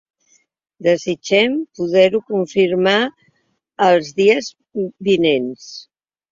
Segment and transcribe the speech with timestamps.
[0.87, 2.97] Desitgem poder-ho confirmar
[3.91, 4.51] els dies
[5.13, 5.73] vinents.